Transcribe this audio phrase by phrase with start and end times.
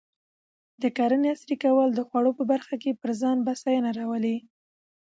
[0.81, 4.37] د کرنې عصري کول د خوړو په برخه کې پر ځان بسیاینه راولي.